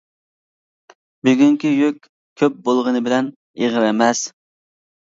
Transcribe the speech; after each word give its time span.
بۈگۈنكى 1.29 1.75
يۈك 1.75 2.09
كۆپ 2.43 2.59
بولغىنى 2.65 3.05
بىلەن 3.11 3.31
ئېغىر 3.63 3.89
ئەمەس! 3.93 4.29